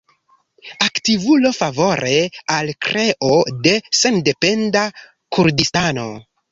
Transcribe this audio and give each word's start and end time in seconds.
Aktivulo 0.85 1.51
favore 1.57 2.15
al 2.55 2.73
kreo 2.89 3.33
de 3.69 3.77
sendependa 4.03 4.89
Kurdistano. 5.37 6.15